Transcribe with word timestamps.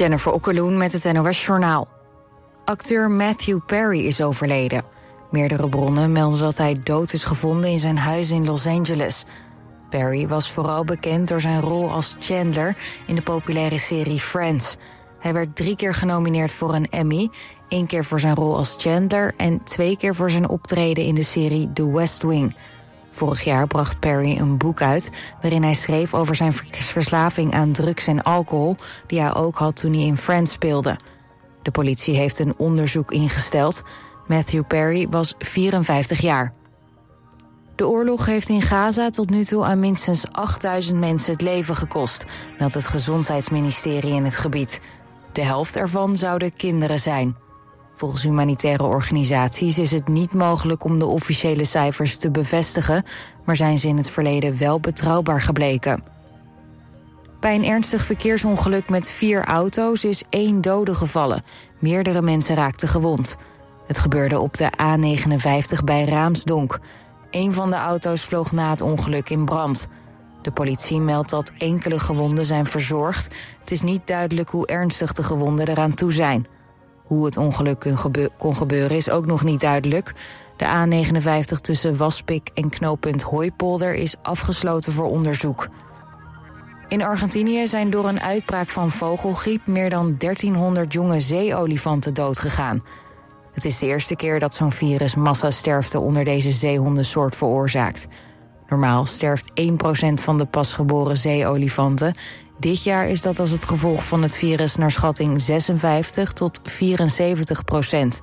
Jennifer 0.00 0.32
Okkeloen 0.32 0.76
met 0.76 0.92
het 0.92 1.12
NOS 1.12 1.46
Journaal. 1.46 1.88
Acteur 2.64 3.10
Matthew 3.10 3.58
Perry 3.66 4.06
is 4.06 4.20
overleden. 4.22 4.82
Meerdere 5.30 5.68
bronnen 5.68 6.12
melden 6.12 6.38
dat 6.38 6.56
hij 6.56 6.80
dood 6.84 7.12
is 7.12 7.24
gevonden 7.24 7.70
in 7.70 7.78
zijn 7.78 7.98
huis 7.98 8.30
in 8.30 8.46
Los 8.46 8.66
Angeles. 8.66 9.24
Perry 9.90 10.28
was 10.28 10.52
vooral 10.52 10.84
bekend 10.84 11.28
door 11.28 11.40
zijn 11.40 11.60
rol 11.60 11.90
als 11.90 12.16
Chandler 12.20 12.76
in 13.06 13.14
de 13.14 13.22
populaire 13.22 13.78
serie 13.78 14.20
Friends. 14.20 14.76
Hij 15.18 15.32
werd 15.32 15.56
drie 15.56 15.76
keer 15.76 15.94
genomineerd 15.94 16.52
voor 16.52 16.74
een 16.74 16.88
Emmy. 16.90 17.28
één 17.68 17.86
keer 17.86 18.04
voor 18.04 18.20
zijn 18.20 18.34
rol 18.34 18.56
als 18.56 18.76
Chandler 18.78 19.34
en 19.36 19.64
twee 19.64 19.96
keer 19.96 20.14
voor 20.14 20.30
zijn 20.30 20.48
optreden 20.48 21.04
in 21.04 21.14
de 21.14 21.24
serie 21.24 21.72
The 21.72 21.92
West 21.92 22.22
Wing. 22.22 22.54
Vorig 23.20 23.44
jaar 23.44 23.66
bracht 23.66 23.98
Perry 23.98 24.38
een 24.38 24.58
boek 24.58 24.82
uit 24.82 25.10
waarin 25.40 25.62
hij 25.62 25.74
schreef 25.74 26.14
over 26.14 26.34
zijn 26.34 26.52
verslaving 26.70 27.54
aan 27.54 27.72
drugs 27.72 28.06
en 28.06 28.22
alcohol, 28.22 28.76
die 29.06 29.20
hij 29.20 29.34
ook 29.34 29.56
had 29.56 29.76
toen 29.76 29.92
hij 29.92 30.02
in 30.02 30.16
Friends 30.16 30.52
speelde. 30.52 30.96
De 31.62 31.70
politie 31.70 32.16
heeft 32.16 32.38
een 32.38 32.54
onderzoek 32.56 33.12
ingesteld. 33.12 33.82
Matthew 34.26 34.66
Perry 34.66 35.08
was 35.08 35.34
54 35.38 36.20
jaar. 36.20 36.52
De 37.76 37.88
oorlog 37.88 38.26
heeft 38.26 38.48
in 38.48 38.62
Gaza 38.62 39.10
tot 39.10 39.30
nu 39.30 39.44
toe 39.44 39.64
aan 39.64 39.80
minstens 39.80 40.32
8000 40.32 40.98
mensen 40.98 41.32
het 41.32 41.42
leven 41.42 41.76
gekost, 41.76 42.24
meldt 42.58 42.74
het 42.74 42.86
Gezondheidsministerie 42.86 44.14
in 44.14 44.24
het 44.24 44.36
gebied. 44.36 44.80
De 45.32 45.42
helft 45.44 45.76
ervan 45.76 46.16
zouden 46.16 46.52
kinderen 46.52 47.00
zijn. 47.00 47.36
Volgens 48.00 48.22
humanitaire 48.22 48.82
organisaties 48.82 49.78
is 49.78 49.90
het 49.90 50.08
niet 50.08 50.32
mogelijk 50.32 50.84
om 50.84 50.98
de 50.98 51.06
officiële 51.06 51.64
cijfers 51.64 52.16
te 52.16 52.30
bevestigen, 52.30 53.04
maar 53.44 53.56
zijn 53.56 53.78
ze 53.78 53.88
in 53.88 53.96
het 53.96 54.10
verleden 54.10 54.58
wel 54.58 54.80
betrouwbaar 54.80 55.42
gebleken. 55.42 56.02
Bij 57.40 57.54
een 57.54 57.64
ernstig 57.64 58.04
verkeersongeluk 58.04 58.88
met 58.88 59.10
vier 59.10 59.44
auto's 59.44 60.04
is 60.04 60.22
één 60.28 60.60
dode 60.60 60.94
gevallen. 60.94 61.42
Meerdere 61.78 62.22
mensen 62.22 62.54
raakten 62.56 62.88
gewond. 62.88 63.36
Het 63.86 63.98
gebeurde 63.98 64.38
op 64.38 64.56
de 64.56 64.70
A59 64.82 65.84
bij 65.84 66.04
Raamsdonk. 66.04 66.80
Een 67.30 67.52
van 67.52 67.70
de 67.70 67.76
auto's 67.76 68.24
vloog 68.24 68.52
na 68.52 68.70
het 68.70 68.80
ongeluk 68.80 69.30
in 69.30 69.44
brand. 69.44 69.88
De 70.42 70.50
politie 70.50 71.00
meldt 71.00 71.30
dat 71.30 71.52
enkele 71.58 71.98
gewonden 71.98 72.46
zijn 72.46 72.66
verzorgd. 72.66 73.34
Het 73.60 73.70
is 73.70 73.82
niet 73.82 74.06
duidelijk 74.06 74.48
hoe 74.48 74.66
ernstig 74.66 75.12
de 75.12 75.22
gewonden 75.22 75.68
eraan 75.68 75.94
toe 75.94 76.12
zijn. 76.12 76.46
Hoe 77.10 77.24
het 77.24 77.36
ongeluk 77.36 77.92
kon 78.38 78.56
gebeuren 78.56 78.96
is 78.96 79.10
ook 79.10 79.26
nog 79.26 79.44
niet 79.44 79.60
duidelijk. 79.60 80.12
De 80.56 80.64
A59 80.64 81.60
tussen 81.60 81.96
Waspik 81.96 82.50
en 82.54 82.68
knooppunt 82.68 83.22
Hooipolder 83.22 83.94
is 83.94 84.16
afgesloten 84.22 84.92
voor 84.92 85.04
onderzoek. 85.04 85.68
In 86.88 87.02
Argentinië 87.02 87.66
zijn 87.66 87.90
door 87.90 88.08
een 88.08 88.20
uitbraak 88.20 88.70
van 88.70 88.90
vogelgriep 88.90 89.66
meer 89.66 89.90
dan 89.90 90.14
1300 90.18 90.92
jonge 90.92 91.20
zeeolifanten 91.20 92.14
doodgegaan. 92.14 92.84
Het 93.52 93.64
is 93.64 93.78
de 93.78 93.86
eerste 93.86 94.16
keer 94.16 94.38
dat 94.38 94.54
zo'n 94.54 94.72
virus 94.72 95.14
massasterfte 95.14 96.00
onder 96.00 96.24
deze 96.24 96.50
zeehondensoort 96.50 97.36
veroorzaakt. 97.36 98.08
Normaal 98.68 99.06
sterft 99.06 99.50
1% 99.50 99.64
van 100.22 100.38
de 100.38 100.44
pasgeboren 100.44 101.16
zeeolifanten. 101.16 102.14
Dit 102.60 102.82
jaar 102.82 103.08
is 103.08 103.22
dat 103.22 103.38
als 103.38 103.50
het 103.50 103.64
gevolg 103.64 104.04
van 104.04 104.22
het 104.22 104.36
virus 104.36 104.76
naar 104.76 104.90
schatting 104.90 105.42
56 105.42 106.32
tot 106.32 106.60
74 106.62 107.64
procent. 107.64 108.20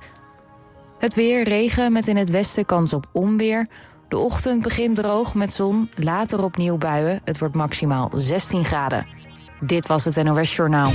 Het 0.98 1.14
weer, 1.14 1.42
regen 1.42 1.92
met 1.92 2.08
in 2.08 2.16
het 2.16 2.30
westen 2.30 2.64
kans 2.64 2.92
op 2.92 3.06
onweer. 3.12 3.66
De 4.08 4.18
ochtend 4.18 4.62
begint 4.62 4.96
droog 4.96 5.34
met 5.34 5.54
zon, 5.54 5.90
later 5.94 6.42
opnieuw 6.42 6.76
buien. 6.76 7.20
Het 7.24 7.38
wordt 7.38 7.54
maximaal 7.54 8.10
16 8.14 8.64
graden. 8.64 9.06
Dit 9.60 9.86
was 9.86 10.04
het 10.04 10.22
NOS 10.22 10.56
Journaal. 10.56 10.90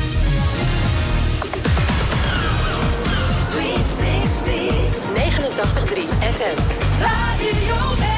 Sweet 3.39 3.87
60s, 4.01 5.03
89.3 5.15 6.01
FM. 6.19 6.57
Radio 6.99 8.12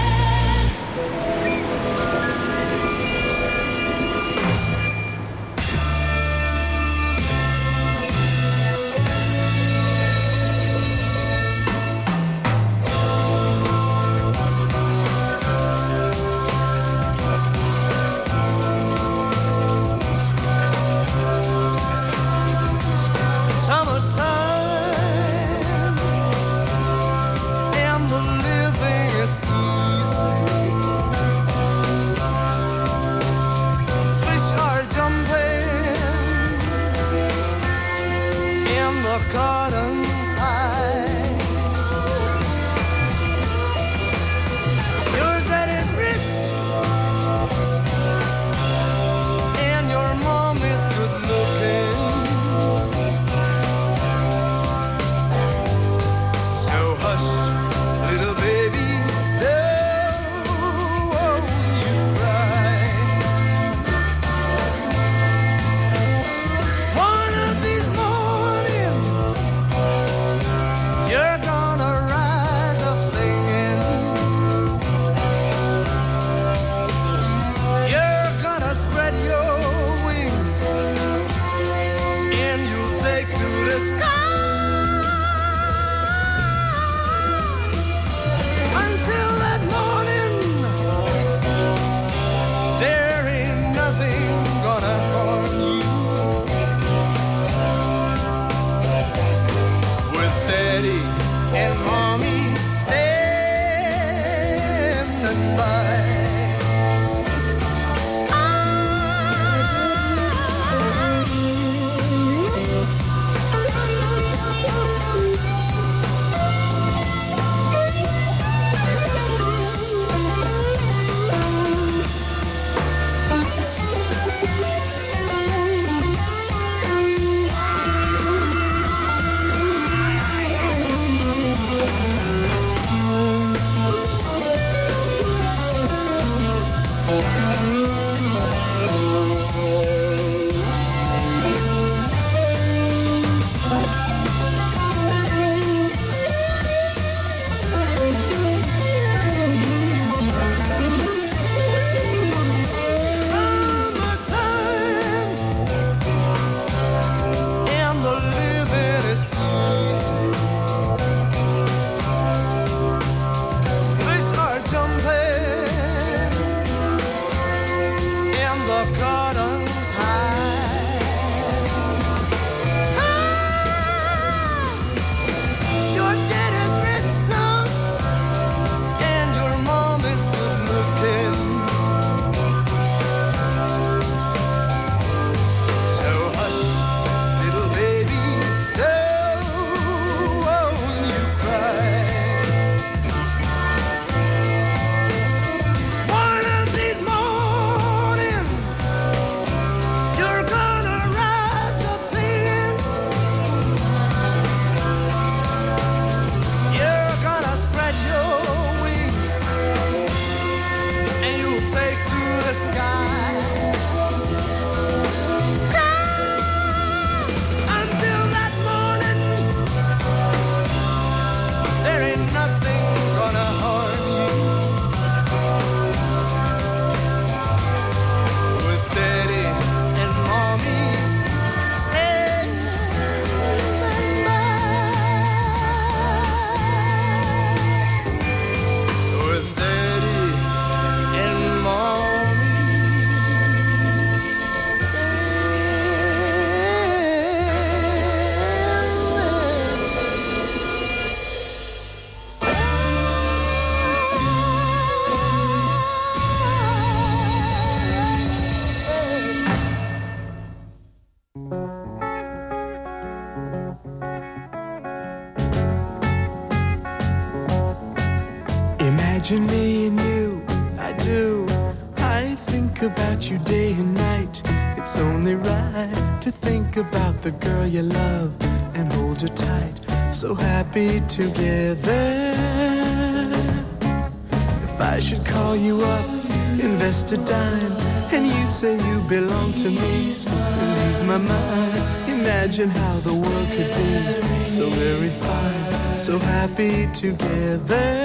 a 287.16 287.26
dime, 287.26 287.72
and 288.14 288.28
you 288.28 288.46
say 288.46 288.76
you 288.88 289.00
belong 289.08 289.54
to 289.54 289.70
me, 289.70 290.14
release 290.62 291.04
my 291.04 291.18
mind. 291.18 291.82
Imagine 292.08 292.70
how 292.70 292.96
the 293.08 293.14
world 293.14 293.48
could 293.56 293.72
be 293.78 294.46
so 294.46 294.70
very 294.70 295.10
fine, 295.10 296.00
so 296.00 296.18
happy 296.18 296.88
together. 296.94 298.05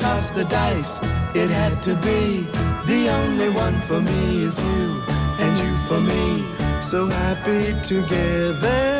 How 0.00 0.14
they 0.14 0.20
toss 0.20 0.30
the 0.30 0.44
dice, 0.44 0.98
it 1.34 1.50
had 1.50 1.82
to 1.82 1.94
be. 1.96 2.42
The 2.86 3.08
only 3.08 3.50
one 3.50 3.78
for 3.80 4.00
me 4.00 4.42
is 4.42 4.58
you, 4.58 5.02
and 5.38 5.58
you 5.58 5.76
for 5.88 6.00
me, 6.00 6.44
so 6.82 7.06
happy 7.06 7.74
together. 7.82 8.99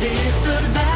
Dichterbij. 0.00 0.95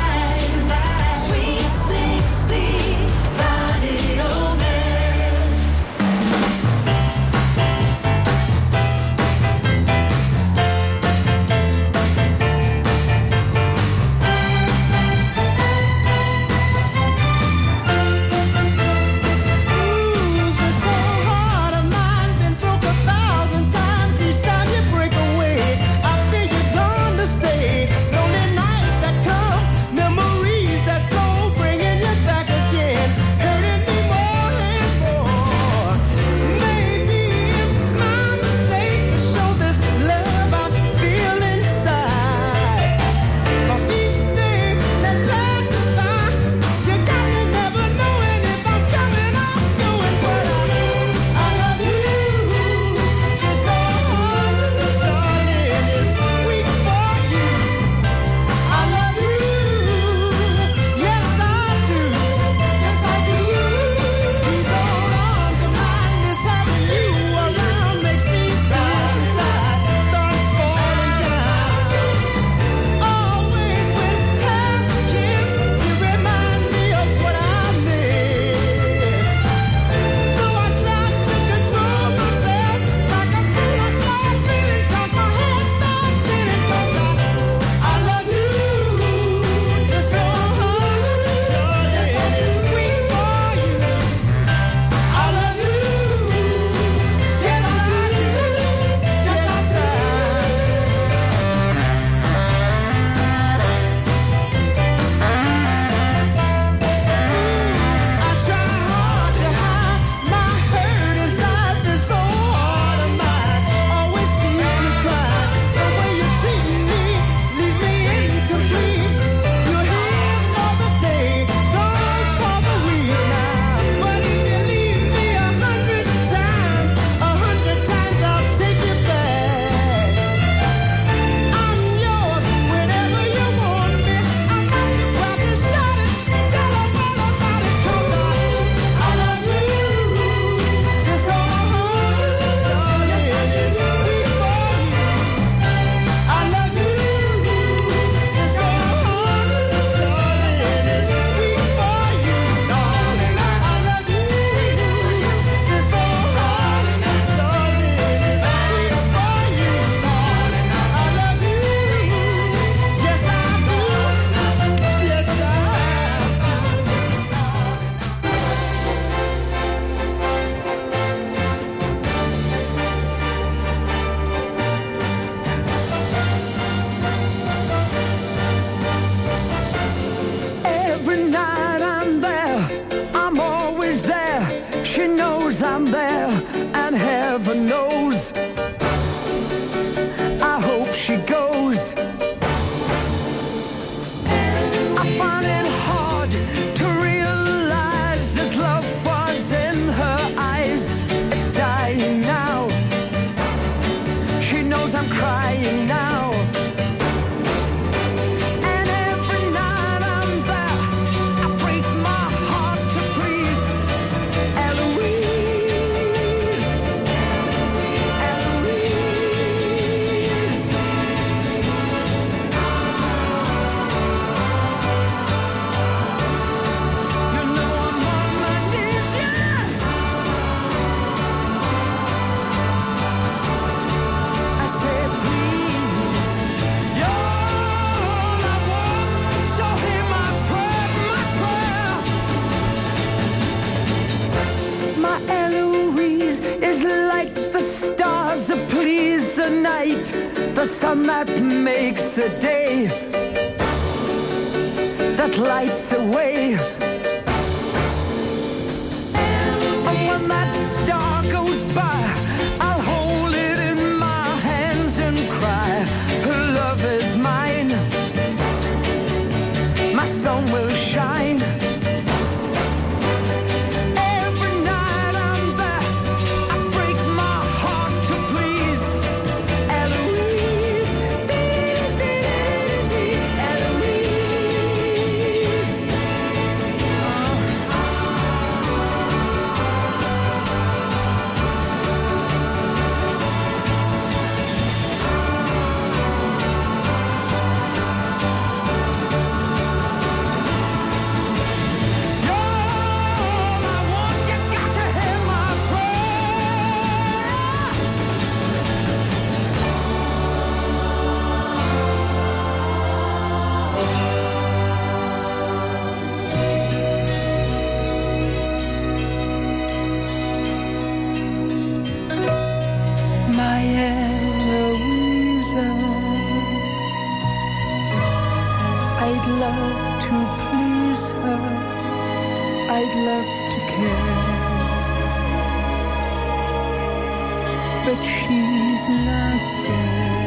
but 337.84 338.02
she's 338.02 338.88
not 338.88 339.40
there. 339.64 340.20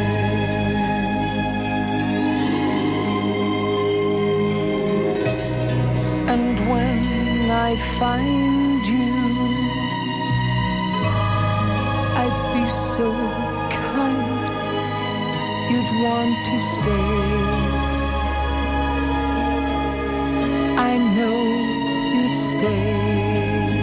And 6.33 6.59
when 6.71 7.51
I 7.51 7.75
find 7.99 8.83
you, 8.95 9.13
I'd 12.21 12.37
be 12.55 12.65
so 12.67 13.07
kind, 13.85 14.29
you'd 15.69 15.91
want 16.03 16.35
to 16.49 16.57
stay. 16.73 17.11
I 20.89 20.97
know 21.15 21.37
you'd 22.15 22.33
stay. 22.33 23.82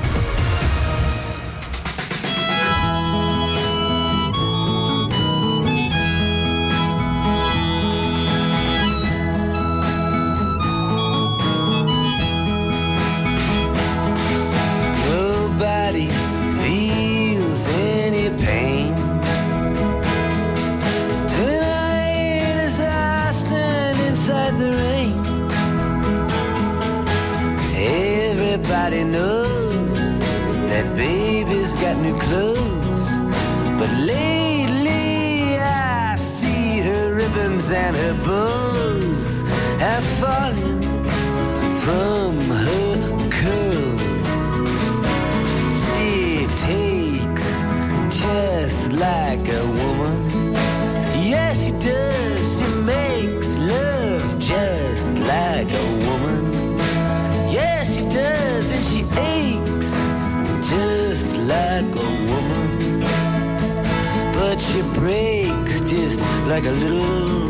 Like 66.51 66.65
a 66.65 66.71
little 66.85 67.47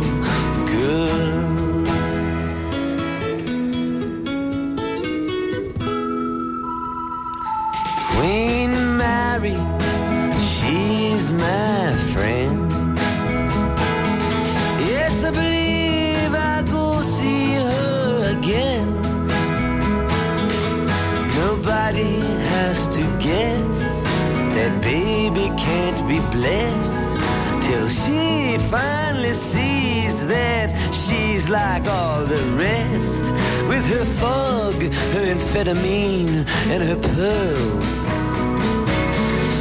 girl. 0.74 1.86
Queen 8.12 8.72
Mary, 9.02 9.58
she's 10.50 11.32
my 11.32 11.96
friend. 12.14 12.60
Yes, 14.92 15.24
I 15.24 15.32
believe 15.32 16.34
I 16.36 16.64
go 16.70 17.02
see 17.02 17.56
her 17.56 18.38
again. 18.38 18.88
Nobody 21.44 22.20
has 22.54 22.78
to 22.98 23.04
guess 23.28 24.04
that 24.56 24.72
baby 24.84 25.46
can't 25.58 26.00
be 26.08 26.20
blessed 26.36 26.71
finally 28.72 29.34
sees 29.34 30.26
that 30.28 30.70
she's 30.94 31.50
like 31.50 31.86
all 31.90 32.24
the 32.24 32.42
rest 32.56 33.24
with 33.68 33.86
her 33.94 34.06
fog, 34.06 34.76
her 35.16 35.26
amphetamine, 35.34 36.48
and 36.72 36.82
her 36.90 37.00
pearls. 37.12 38.06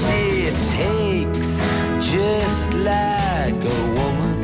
She 0.00 0.52
takes 0.78 1.50
just 2.14 2.68
like 2.90 3.60
a 3.76 3.80
woman. 3.98 4.38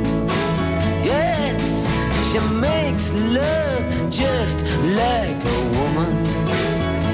Yes, 1.13 1.87
she 2.29 2.41
makes 2.69 3.13
love 3.39 3.85
just 4.11 4.59
like 5.03 5.41
a 5.57 5.61
woman. 5.79 6.15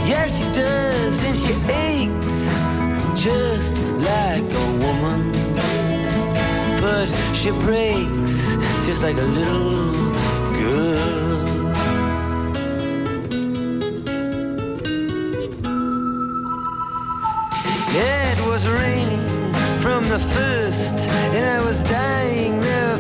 Yes, 0.09 0.39
she 0.39 0.45
does, 0.63 1.17
and 1.29 1.37
she 1.43 1.53
aches 1.91 2.39
just 3.23 3.77
like 4.09 4.51
a 4.51 4.67
woman. 4.83 5.02
She 7.43 7.51
breaks 7.51 8.57
just 8.87 9.03
like 9.03 9.17
a 9.17 9.21
little 9.21 10.13
girl. 10.63 11.43
It 17.97 18.39
was 18.47 18.69
raining 18.69 19.27
from 19.81 20.09
the 20.09 20.21
first, 20.21 20.95
and 21.35 21.45
I 21.45 21.61
was 21.65 21.83
dying 21.83 22.61
there 22.61 22.99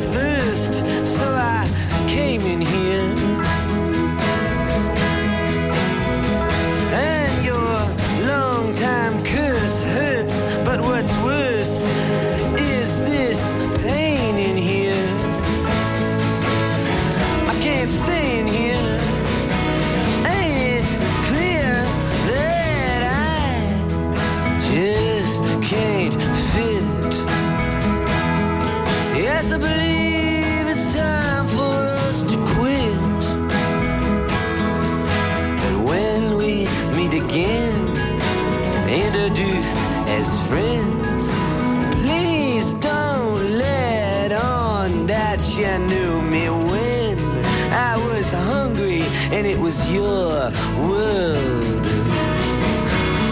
was 49.62 49.92
your 49.92 50.50
world. 50.88 51.86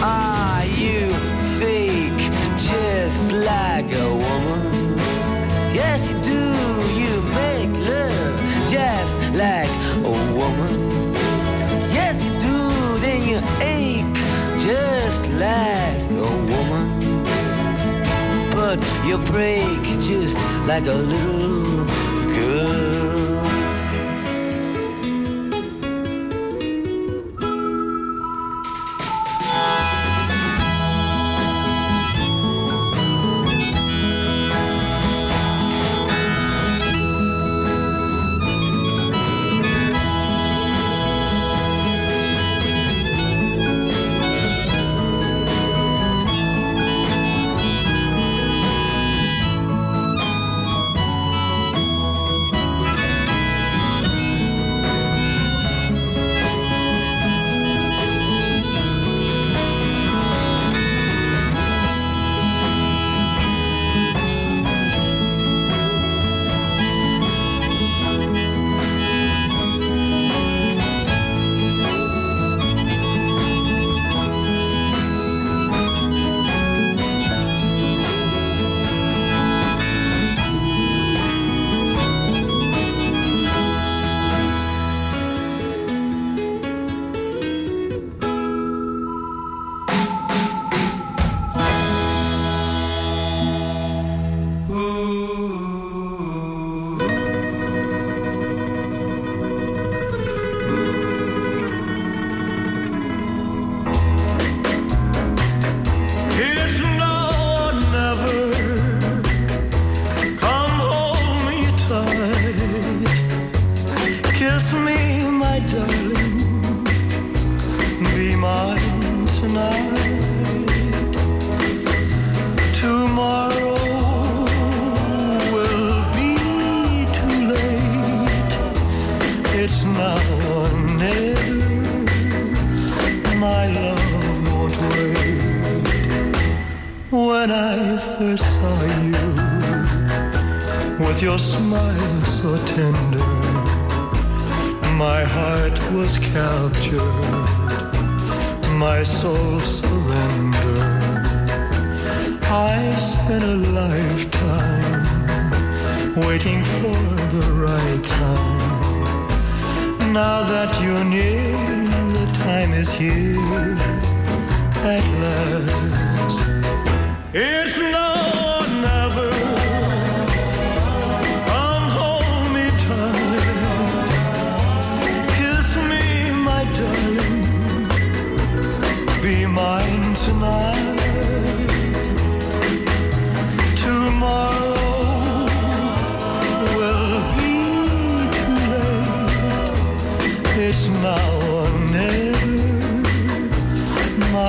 Are 0.01 0.65
you 0.65 1.09
fake 1.59 2.23
just 2.57 3.33
like 3.33 3.91
a 3.91 4.09
woman? 4.25 4.95
Yes, 5.73 6.09
you 6.09 6.17
do. 6.33 6.43
You 7.01 7.13
make 7.41 7.73
love 7.85 8.39
just 8.69 9.15
like 9.43 9.73
a 10.11 10.15
woman. 10.39 11.11
Yes, 11.97 12.23
you 12.23 12.31
do. 12.47 12.59
Then 13.03 13.19
you 13.29 13.39
ache 13.59 14.21
just 14.69 15.23
like 15.45 16.11
a 16.11 16.31
woman. 16.53 16.87
But 18.55 18.79
you 19.05 19.17
break 19.33 19.83
just 19.99 20.37
like 20.65 20.85
a 20.85 20.93
little 20.93 21.60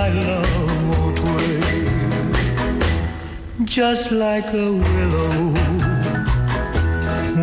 my 0.02 0.10
love 0.30 0.54
won't 0.90 1.18
wait. 1.34 1.64
Just 3.78 4.06
like 4.10 4.48
a 4.66 4.68
willow, 4.86 5.36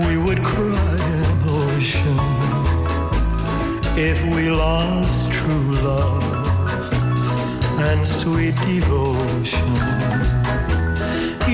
we 0.03 0.13
would 0.25 0.41
cry 0.51 0.95
an 1.21 1.37
ocean 1.63 2.21
if 4.09 4.17
we 4.33 4.43
lost 4.65 5.31
true 5.37 5.71
love 5.91 6.23
and 7.87 8.01
sweet 8.19 8.55
devotion. 8.71 9.71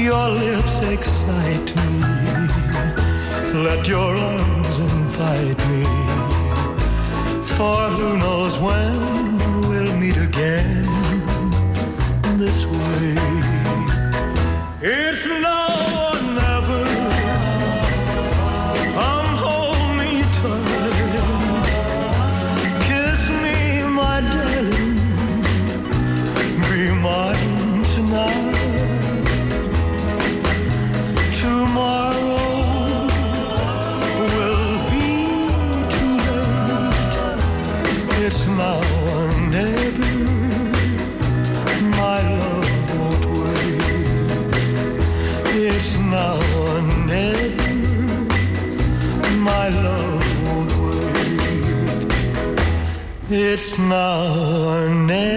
Your 0.08 0.28
lips 0.44 0.78
excite 0.96 1.70
me. 1.80 1.91
Let 3.68 3.82
your 3.94 4.12
arms 4.34 4.78
invite 4.91 5.62
me. 5.70 5.84
For 7.56 7.82
who 7.98 8.10
knows 8.24 8.54
when 8.65 9.26
we'll 9.68 9.96
meet 9.98 10.18
again 10.18 10.95
this 12.38 12.65
way. 12.65 13.15
It's 14.82 15.26
love. 15.26 15.64
It's 53.38 53.78
now 53.78 54.32
or 54.32 54.88
never. 54.88 55.35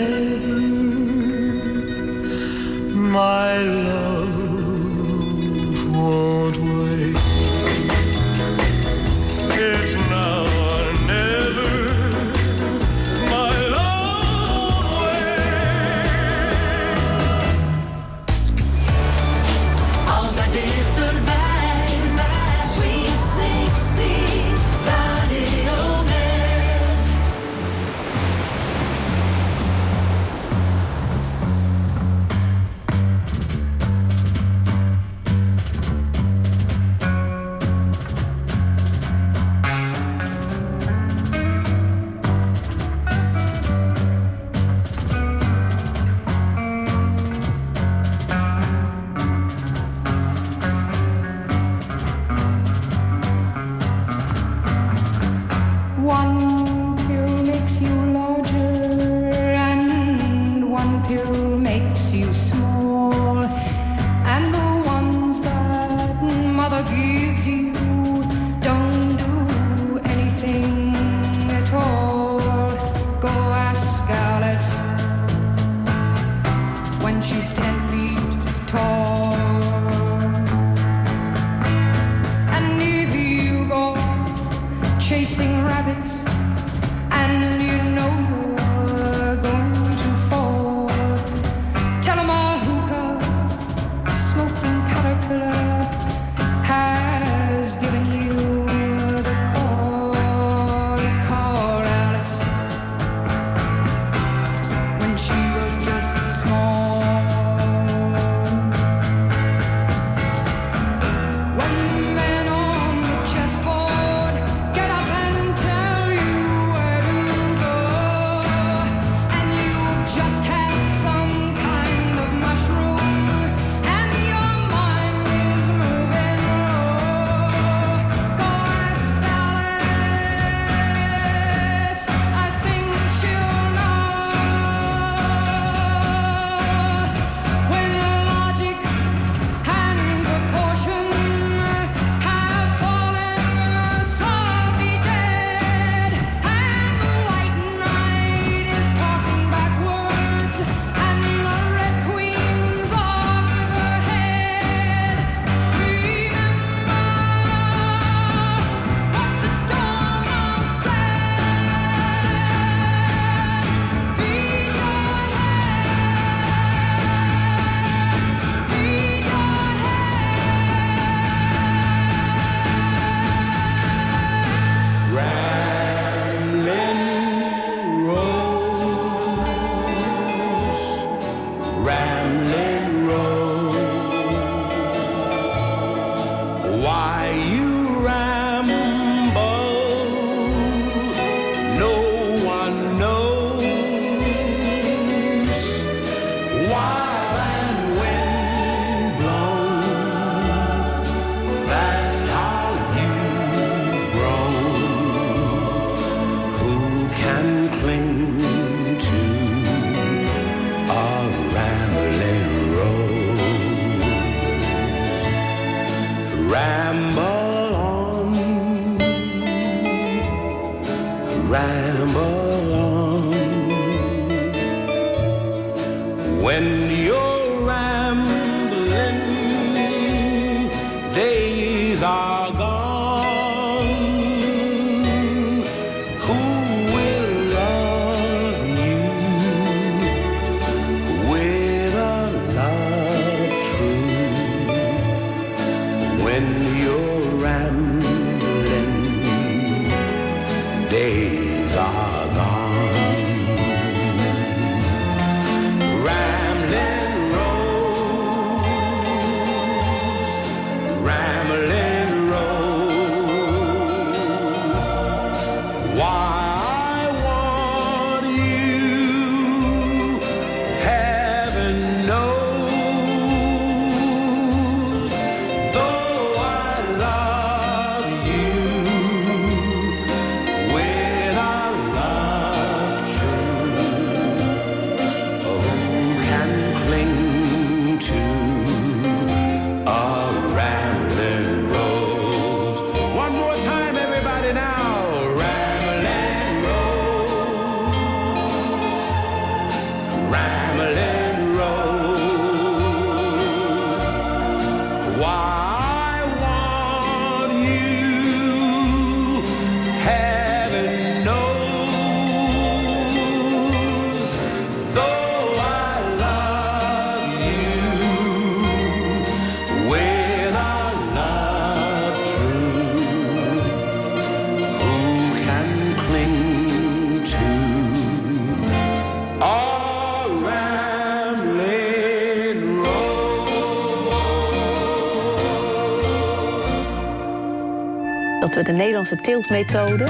We 338.59 338.65
de 338.65 338.73
Nederlandse 338.73 339.17
teeltmethode 339.17 340.07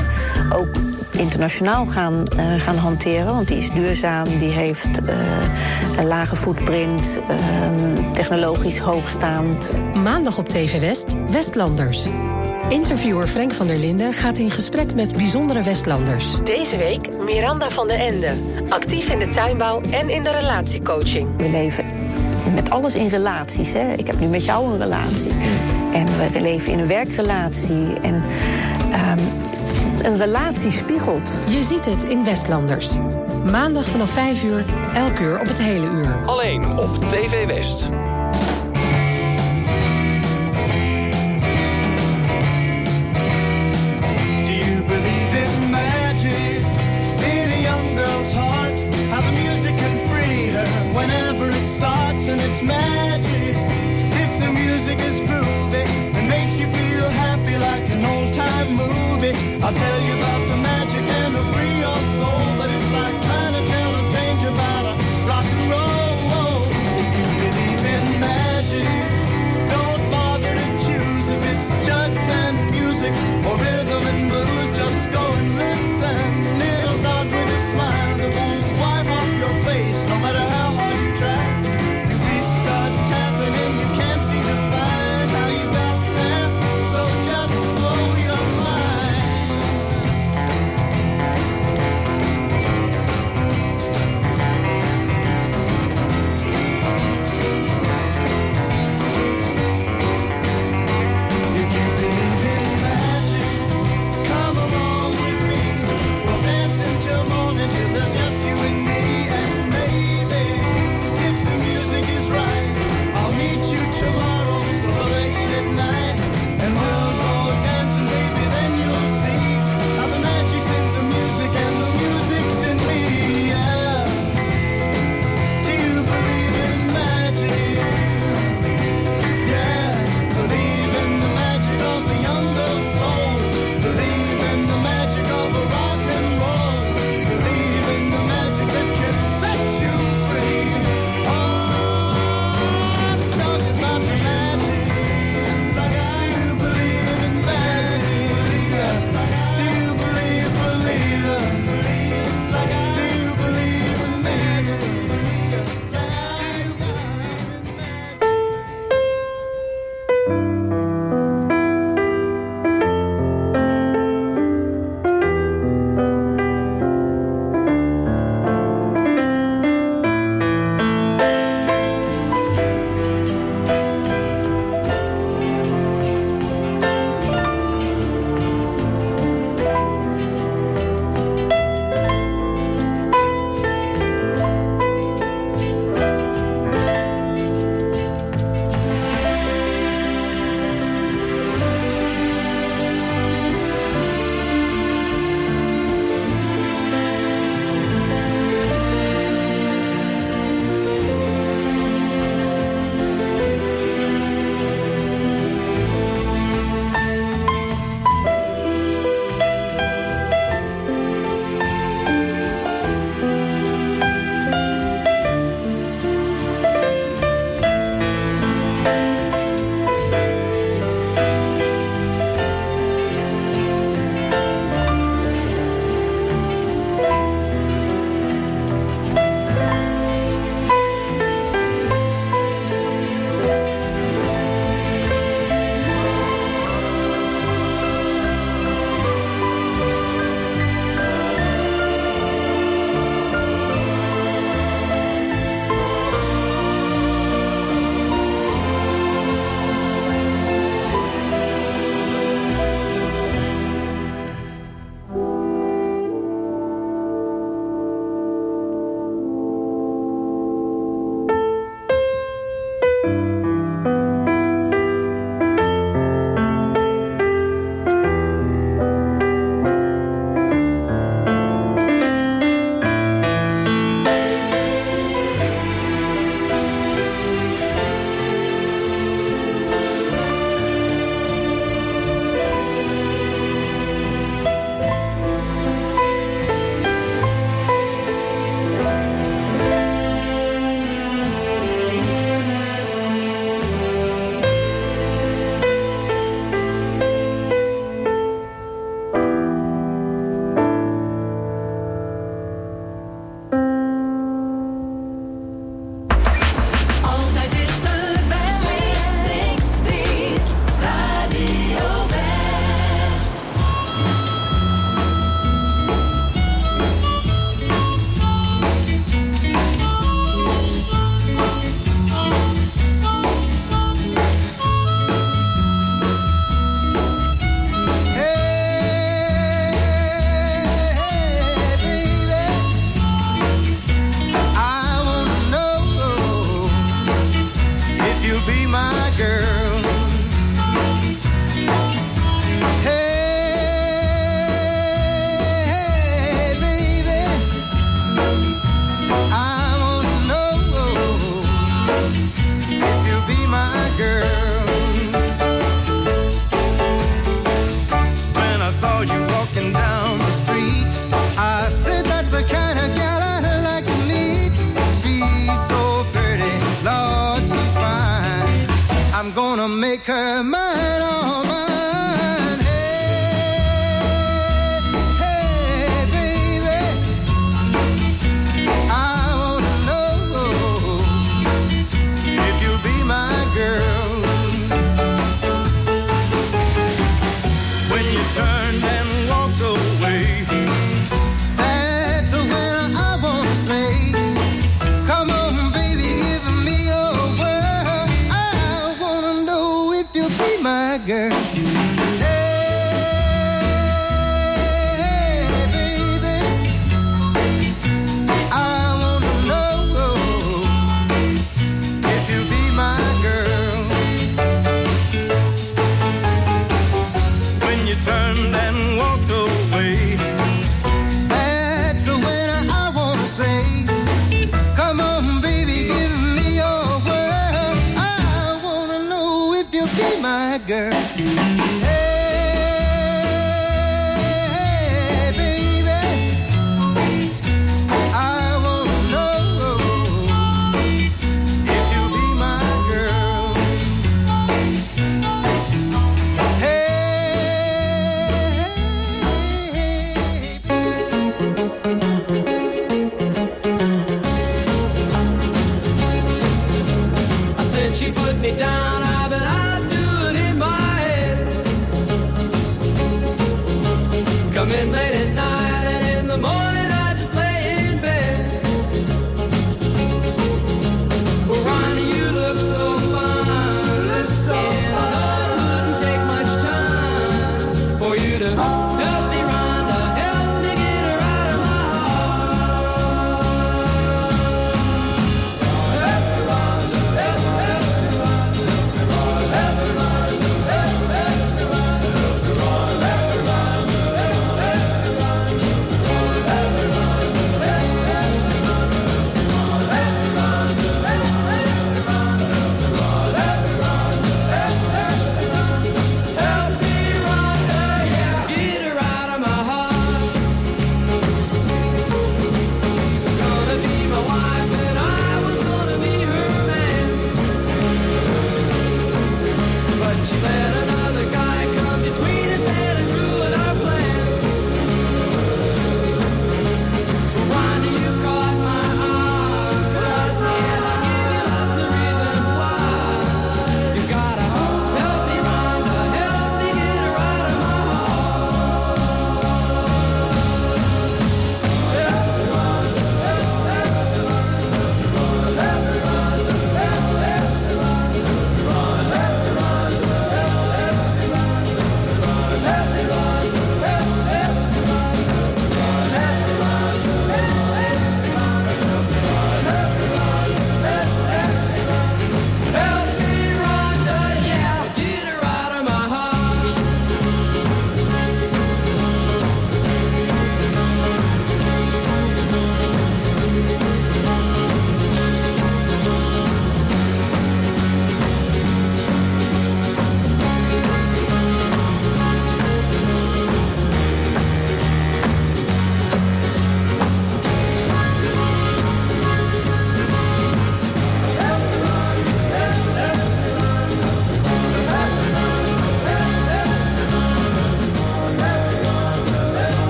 ook 0.54 0.68
internationaal 1.12 1.86
gaan, 1.86 2.28
eh, 2.28 2.54
gaan 2.54 2.76
hanteren. 2.76 3.34
Want 3.34 3.48
die 3.48 3.58
is 3.58 3.70
duurzaam, 3.70 4.38
die 4.38 4.50
heeft 4.50 5.04
eh, 5.04 5.16
een 5.98 6.06
lage 6.06 6.36
footprint, 6.36 7.20
ehm, 7.28 8.12
technologisch 8.12 8.78
hoogstaand. 8.78 9.70
Maandag 9.94 10.38
op 10.38 10.48
TV 10.48 10.80
West, 10.80 11.16
Westlanders. 11.30 12.08
Interviewer 12.68 13.26
Frank 13.26 13.52
van 13.52 13.66
der 13.66 13.78
Linden 13.78 14.12
gaat 14.12 14.38
in 14.38 14.50
gesprek 14.50 14.94
met 14.94 15.16
bijzondere 15.16 15.62
Westlanders. 15.62 16.42
Deze 16.44 16.76
week 16.76 17.18
Miranda 17.18 17.70
van 17.70 17.88
der 17.88 17.98
Ende. 17.98 18.32
Actief 18.68 19.08
in 19.10 19.18
de 19.18 19.28
tuinbouw 19.28 19.80
en 19.90 20.10
in 20.10 20.22
de 20.22 20.30
relatiecoaching. 20.30 21.28
We 21.36 21.50
leven 21.50 21.97
met 22.54 22.70
alles 22.70 22.94
in 22.94 23.08
relaties. 23.08 23.72
Hè? 23.72 23.92
Ik 23.92 24.06
heb 24.06 24.20
nu 24.20 24.26
met 24.26 24.44
jou 24.44 24.72
een 24.72 24.78
relatie. 24.78 25.30
En 25.92 26.06
we 26.06 26.40
leven 26.40 26.72
in 26.72 26.78
een 26.78 26.86
werkrelatie. 26.86 28.00
En 28.02 28.22
ehm, 28.90 29.18
een 30.02 30.16
relatie 30.16 30.70
spiegelt. 30.70 31.32
Je 31.48 31.62
ziet 31.62 31.84
het 31.84 32.04
in 32.04 32.24
Westlanders. 32.24 32.90
Maandag 33.50 33.84
vanaf 33.84 34.10
5 34.10 34.44
uur, 34.44 34.64
elk 34.94 35.18
uur 35.18 35.40
op 35.40 35.46
het 35.46 35.58
hele 35.58 35.86
uur. 35.86 36.20
Alleen 36.26 36.78
op 36.78 36.94
TV 37.08 37.46
West. 37.46 37.88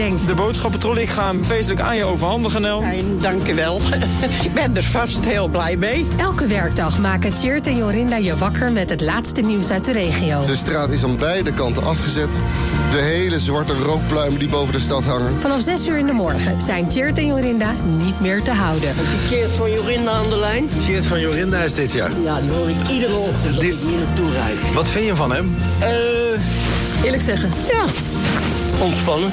Denkt. 0.00 0.26
De 0.26 0.34
boodschappentrolley, 0.34 1.02
ik 1.02 1.08
ga 1.08 1.26
hem 1.26 1.44
feestelijk 1.44 1.80
aan 1.80 1.96
je 1.96 2.04
overhandigen, 2.04 2.60
Nel. 2.60 2.84
dank 3.20 3.46
je 3.46 3.54
wel. 3.54 3.80
ik 4.44 4.54
ben 4.54 4.76
er 4.76 4.82
vast 4.82 5.24
heel 5.24 5.48
blij 5.48 5.76
mee. 5.76 6.06
Elke 6.16 6.46
werkdag 6.46 6.98
maken 6.98 7.34
Tjeerd 7.34 7.66
en 7.66 7.76
Jorinda 7.76 8.16
je 8.16 8.36
wakker 8.36 8.72
met 8.72 8.90
het 8.90 9.00
laatste 9.00 9.40
nieuws 9.40 9.70
uit 9.70 9.84
de 9.84 9.92
regio. 9.92 10.44
De 10.46 10.56
straat 10.56 10.90
is 10.90 11.04
aan 11.04 11.16
beide 11.16 11.52
kanten 11.52 11.84
afgezet. 11.84 12.32
De 12.90 12.98
hele 12.98 13.40
zwarte 13.40 13.74
rookpluimen 13.74 14.38
die 14.38 14.48
boven 14.48 14.72
de 14.72 14.80
stad 14.80 15.04
hangen. 15.04 15.40
Vanaf 15.40 15.60
6 15.60 15.86
uur 15.86 15.98
in 15.98 16.06
de 16.06 16.12
morgen 16.12 16.60
zijn 16.60 16.88
Tjeerd 16.88 17.18
en 17.18 17.26
Jorinda 17.26 17.74
niet 17.84 18.20
meer 18.20 18.42
te 18.42 18.52
houden. 18.52 18.94
Tjeerd 19.28 19.52
van 19.52 19.70
Jorinda 19.70 20.10
aan 20.10 20.28
de 20.28 20.36
lijn? 20.36 20.68
Tjeerd 20.84 21.06
van 21.06 21.20
Jorinda 21.20 21.62
is 21.62 21.74
dit 21.74 21.92
jaar. 21.92 22.10
Ja, 22.22 22.40
die 22.40 22.50
hoor 22.50 22.68
ik 22.68 22.88
iedere 22.90 23.16
ochtend 23.16 23.56
als 23.56 23.64
ik 23.64 23.78
hier 23.86 23.98
naartoe 23.98 24.32
rijd. 24.32 24.72
Wat 24.74 24.88
vind 24.88 25.06
je 25.06 25.16
van 25.16 25.32
hem? 25.32 25.56
Eh, 25.78 27.04
eerlijk 27.04 27.22
zeggen, 27.22 27.50
ja. 27.68 27.84
Ontspannen. 28.78 29.32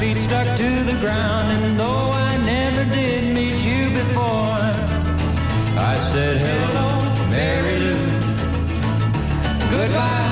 feet 0.00 0.16
stuck 0.16 0.56
to 0.56 0.70
the 0.84 0.96
ground, 0.98 1.52
and 1.52 1.78
though 1.78 2.10
I 2.28 2.38
never 2.38 2.84
did 2.86 3.34
meet 3.34 3.58
you 3.70 3.90
before, 3.90 4.56
I 5.92 5.94
said 6.10 6.38
hello, 6.38 6.88
Mary 7.28 7.78
Lou. 7.86 8.06
Goodbye, 9.76 10.29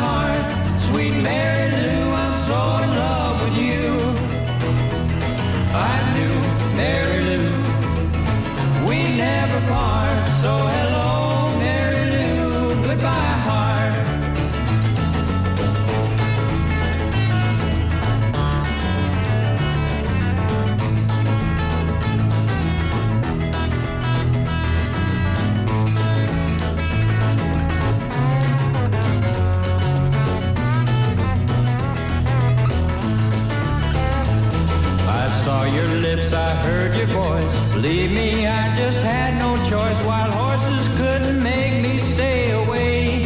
your 36.98 37.06
voice. 37.06 37.72
Believe 37.74 38.10
me, 38.10 38.46
I 38.46 38.76
just 38.76 39.00
had 39.02 39.38
no 39.38 39.56
choice. 39.70 39.98
Wild 40.04 40.32
horses 40.34 40.86
couldn't 40.98 41.40
make 41.40 41.80
me 41.80 41.98
stay 41.98 42.50
away. 42.50 43.22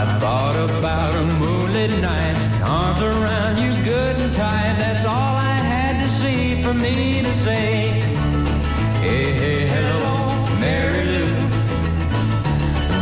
I 0.00 0.02
thought 0.20 0.56
about 0.78 1.12
a 1.14 1.24
moonlit 1.40 1.90
night, 2.00 2.36
arms 2.62 3.02
around 3.02 3.56
you 3.58 3.72
good 3.84 4.14
and 4.16 4.32
tight. 4.34 4.74
That's 4.78 5.04
all 5.04 5.34
I 5.54 5.58
had 5.74 5.94
to 6.04 6.08
see 6.08 6.62
for 6.62 6.72
me 6.72 7.22
to 7.22 7.32
say. 7.32 7.90
Hey, 9.02 9.32
hey, 9.42 9.60
hello, 9.66 10.16
Mary 10.60 11.04
Lou. 11.12 11.30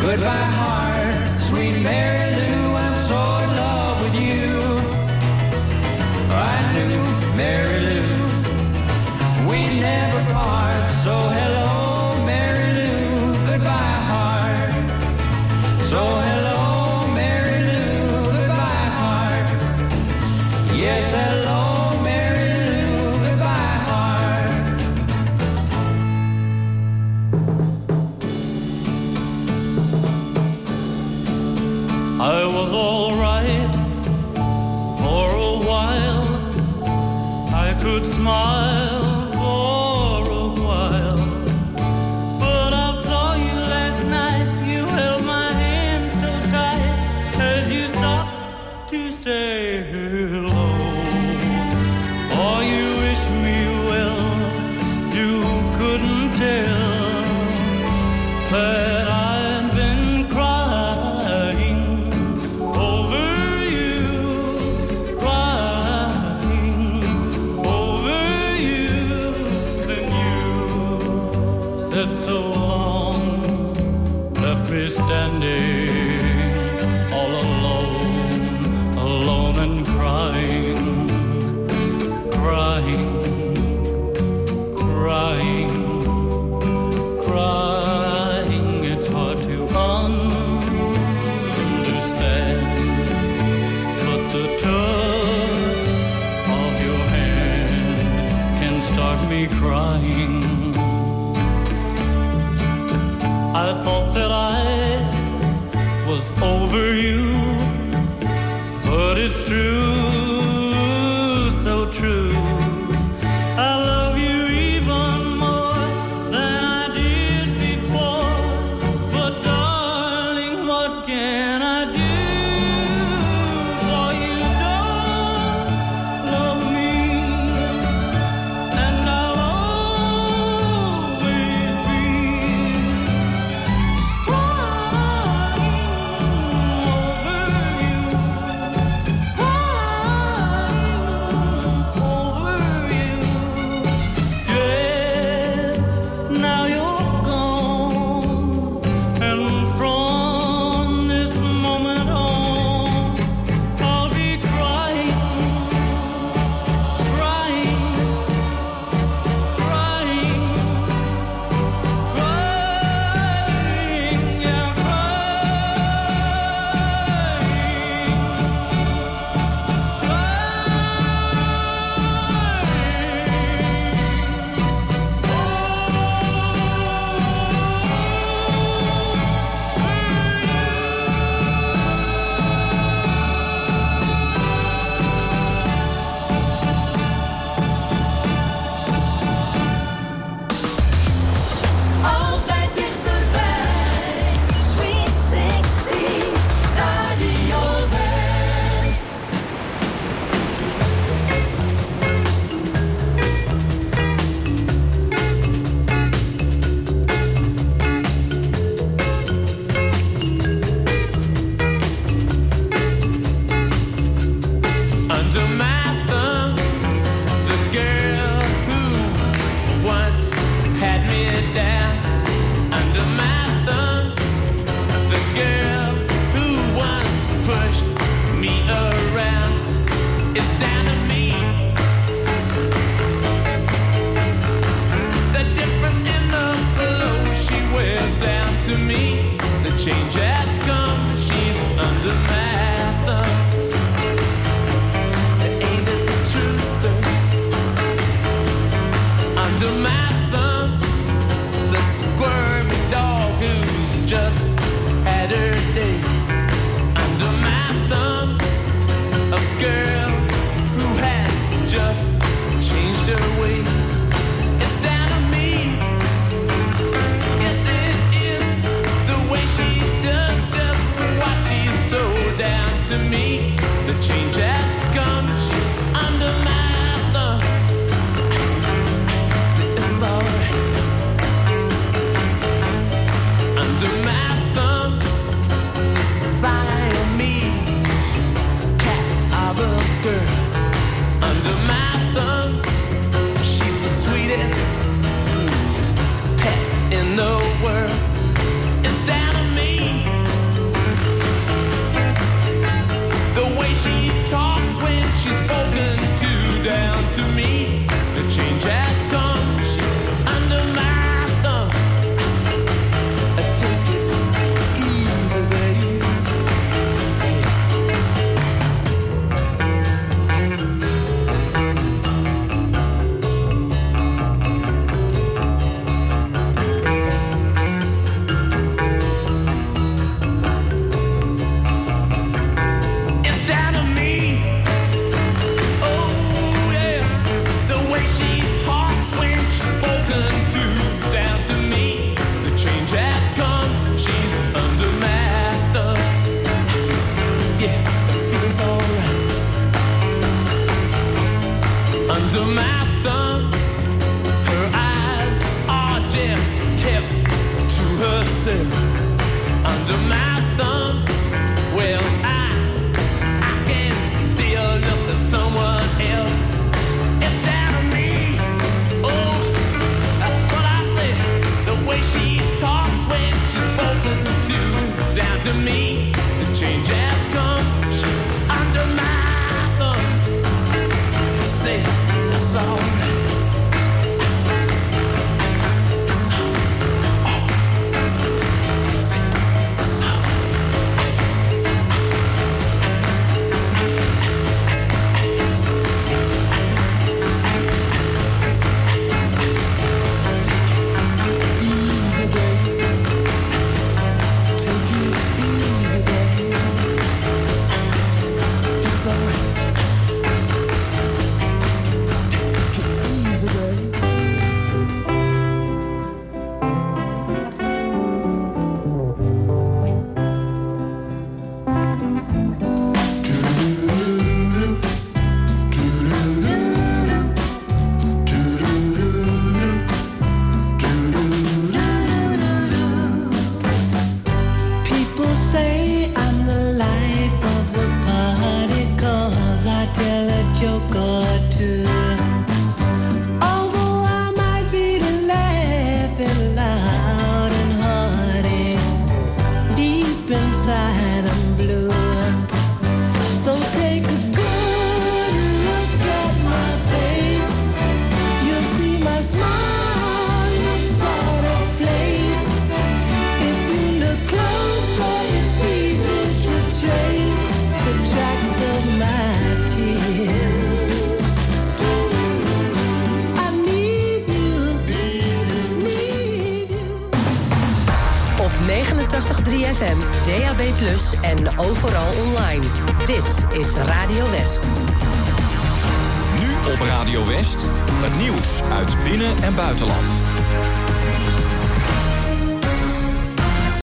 Goodbye, 0.01 0.51
heart, 0.61 1.41
sweet 1.49 1.83
Mary 1.83 2.16